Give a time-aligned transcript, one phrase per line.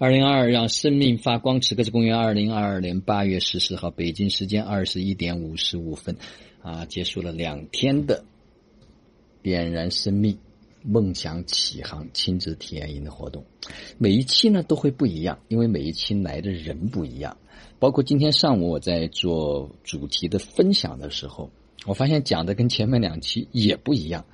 [0.00, 6.16] 二零二二让生命发光，此刻是公元二零二二年八月十四号，北京时间二十一点五十五分，
[6.62, 8.24] 啊，结束了两天的
[9.42, 10.38] 点燃生命、
[10.82, 13.44] 梦想启航亲子体验营的活动。
[13.98, 17.36] 每一期呢都会不一样，因为每一期来的人不一样。
[17.78, 21.50] 包括今天上午我在做主题的分享的时候，
[21.84, 24.24] 我发现讲的跟前面两期也不一样。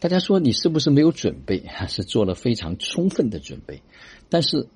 [0.00, 1.62] 大家说你是不是没有准备？
[1.64, 3.80] 还是做了非常充分的准备？
[4.28, 4.66] 但是。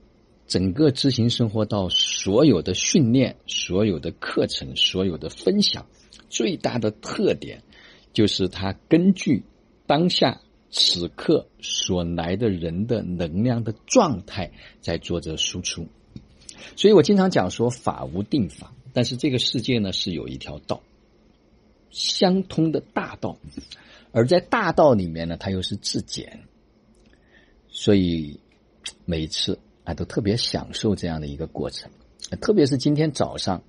[0.50, 5.86] 整个知行生活到所有的训练、所有的课程、所有的分享，
[6.28, 7.62] 最大的特点
[8.12, 9.44] 就是它根据
[9.86, 14.50] 当下此刻所来的人的能量的状态
[14.80, 15.86] 在做着输出。
[16.74, 20.82] 所以我经常讲说法无定法，但是这个世界呢是有一条道，
[21.92, 23.38] 相通的大道，
[24.10, 26.40] 而在大道里面呢，它又是自检。
[27.68, 28.40] 所以
[29.04, 29.56] 每次。
[29.90, 31.90] 啊，都特别享受这样的一个过程，
[32.40, 33.64] 特别是今天早上，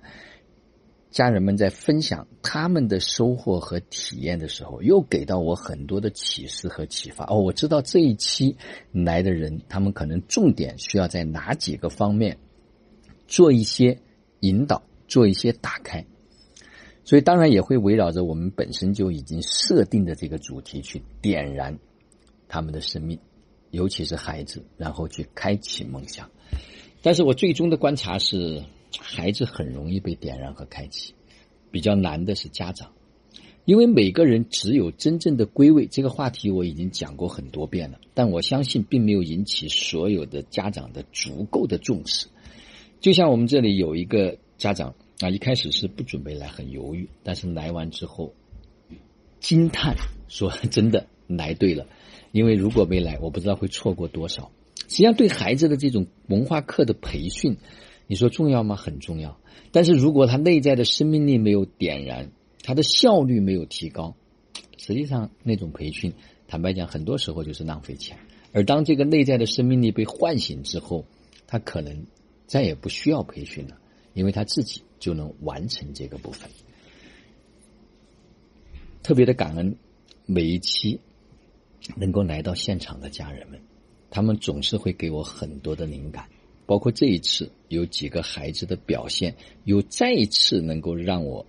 [1.10, 7.26] 家人们在分享他们的收获和体验的时候，又给到我很多的启示和启发。
[7.26, 8.56] 哦，我知道这一期
[8.92, 12.38] 来的人，他们可能重点需要在哪几个方面
[13.26, 13.98] 做一些
[14.40, 16.06] 引导，做一些打开。
[17.04, 21.76] 所以，当然也会围绕着我们本身就已经设定的这个主题去点燃
[22.46, 23.18] 他们的生命。
[23.72, 26.30] 尤其是孩子，然后去开启梦想。
[27.02, 28.62] 但是我最终的观察是，
[29.00, 31.14] 孩子很容易被点燃和开启，
[31.70, 32.92] 比较难的是家长，
[33.64, 35.86] 因为每个人只有真正的归位。
[35.86, 42.28] 这个话题我已经讲过很多遍了，但我相信并没有引起所有的家长的足够的重视。
[43.00, 48.34] 就像我们这里有一个家长啊，一开始是不准备来，很犹豫，但是来完之后
[49.40, 49.96] 惊叹
[50.28, 51.86] 说：“真的来对了。”
[52.32, 54.50] 因为如果没来，我不知道会错过多少。
[54.88, 57.56] 实际上，对孩子的这种文化课的培训，
[58.06, 58.74] 你说重要吗？
[58.74, 59.38] 很重要。
[59.70, 62.30] 但是如果他内在的生命力没有点燃，
[62.62, 64.16] 他的效率没有提高，
[64.76, 66.12] 实际上那种培训，
[66.48, 68.18] 坦白讲，很多时候就是浪费钱。
[68.52, 71.06] 而当这个内在的生命力被唤醒之后，
[71.46, 72.04] 他可能
[72.46, 73.78] 再也不需要培训了，
[74.14, 76.50] 因为他自己就能完成这个部分。
[79.02, 79.76] 特别的感恩
[80.26, 81.00] 每一期。
[81.96, 83.60] 能够来到现场的家人们，
[84.10, 86.28] 他们总是会给我很多的灵感，
[86.66, 89.34] 包括这一次有几个孩子的表现，
[89.64, 91.44] 又再一次能够让我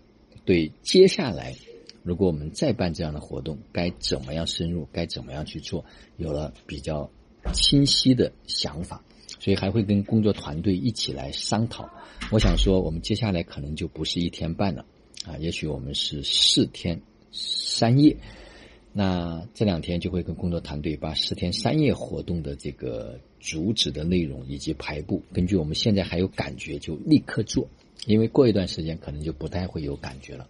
[0.46, 1.56] 对接下来
[2.02, 5.86] 如果我们再办这样的活动，该怎么样深入，该怎么样去做，
[6.18, 7.10] 有了比较
[7.54, 9.04] 清晰的想法，
[9.40, 11.90] 所以还会跟工作团队一起来商讨。
[12.32, 14.86] 我想说，我们接下来可能就不是一天半了，
[15.26, 17.02] 啊，也许我们是四天
[17.32, 18.18] 三夜。
[18.96, 27.68] 那这两天就会跟工作团队把十天三夜活动的这个主旨的内容以及排布，根据我们现在还有感觉就立刻做，
[28.06, 30.48] 因为过一段时间可能就不太会有感觉了。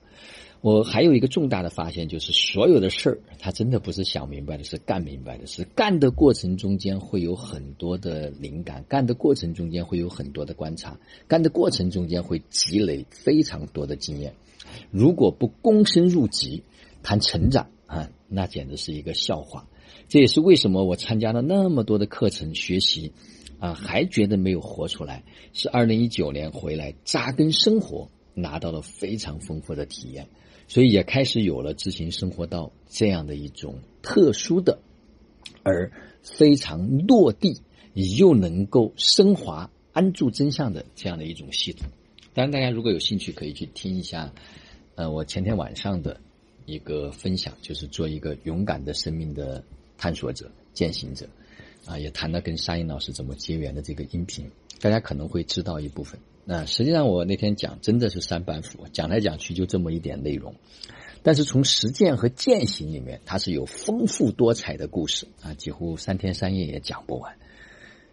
[0.59, 10.99] 我还有一个重大的发现，就是所有的事儿，它真的不是想明白的，是干明白的，是干的过程中间会有很多的灵感，干的过程中间会有很多的观察，
[11.29, 14.33] 干的过程中间会积累非常多的经验。
[14.91, 16.63] 如果不躬身入极，
[17.03, 17.69] 谈成长。
[17.93, 19.67] 啊，那简直是一个笑话。
[20.09, 23.13] 这也是为什么我参加了那么多的课程学习，
[23.59, 25.23] 啊，还觉得没有活出来。
[25.53, 30.27] 是二零一九年回来扎根生活，拿到了非常丰富的体验，
[30.67, 34.79] 所以也开始有了自行生活道这样的一种特殊的，
[35.63, 37.61] 而非常落地
[37.93, 41.87] 又能够升华安住真相的这样的一种系统。
[42.33, 44.33] 当然，大家如果有兴趣，可以去听一下，
[44.95, 46.19] 呃，我前天晚上的。
[46.66, 49.63] 一个分享就是做一个勇敢的生命的
[49.97, 51.28] 探索者、践行者，
[51.85, 56.19] 啊，也谈了跟沙鹰老师怎么结缘的这个音频，大家可能会知道一部分。
[56.46, 60.56] 那实际上我那天讲真的是三板斧，讲来讲去就这么一点内容，
[61.22, 67.35] 但是从实践和践行里面，它是有丰富多彩的故事啊，几乎三天三夜也讲不完。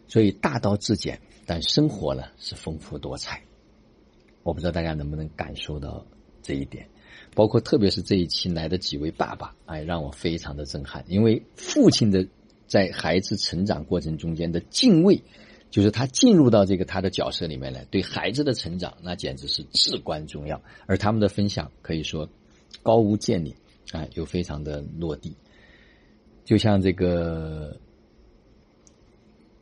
[0.06, 3.42] 所以大道至简，但生活呢是丰富多彩。
[4.42, 6.06] 我不知道大家能不能感受到
[6.42, 6.88] 这一点。
[7.34, 11.04] 包括特别是这一期来的几位爸爸，哎，让我非常的震撼。
[11.06, 12.26] 因为父亲的
[12.66, 15.22] 在孩子成长过程中间的敬畏，
[15.70, 20.60] 就是他进入到这个他的角色里面来，对孩子的成长那简直是至关重要。
[20.86, 22.28] 而他们的分享可以说
[22.82, 23.54] 高屋建瓴，
[23.92, 25.36] 啊，又非常的落地。
[26.44, 27.76] 就像这个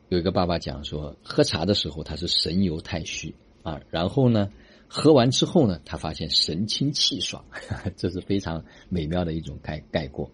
[0.08, 4.50] 有一个爸爸讲说，喝茶的时候他是神游太虚啊，然后呢。
[4.88, 7.44] 喝完之后呢，他发现神清气爽，
[7.96, 10.30] 这是非常美妙的一种概概括。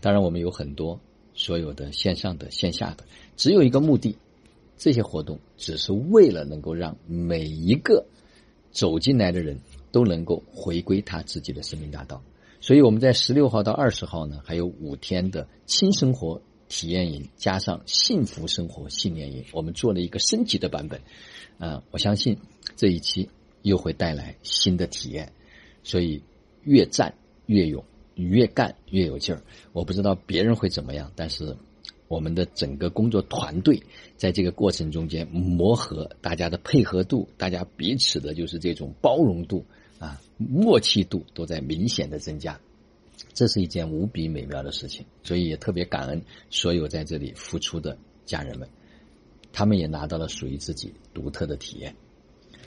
[0.00, 0.98] 当然，我们有很多
[1.34, 3.04] 所有的线上的、线下的，
[3.36, 4.16] 只有一个目的，
[4.78, 8.06] 这些活动只是为了能够让每一个
[8.70, 9.58] 走进来的人
[9.90, 12.22] 都能够回归他自己的生命大道。
[12.60, 21.00] 所以我们在十六号到二十号呢，还有五天的轻生活体验营，加上幸福生活信念营，我们做了一个升级的版本。
[21.58, 22.38] 啊，我相信
[22.76, 23.28] 这一期
[23.62, 25.32] 又会带来新的体验。
[25.82, 26.22] 所以
[26.62, 27.14] 越战
[27.46, 27.84] 越勇，
[28.14, 29.42] 越干越有劲儿。
[29.72, 31.56] 我不知道别人会怎么样，但是
[32.08, 33.82] 我们的整个工作团队
[34.16, 39.64] 在这个过程中间磨合，大家的配合度，大家彼此的就是这种包容度。
[39.98, 42.58] 啊，默契度都在明显的增加，
[43.34, 48.66] 这是一件无比美妙的事情，所以也特别感恩所有在这里付出的家人们，
[49.52, 51.94] 他们也拿到了属于自己独特的体验。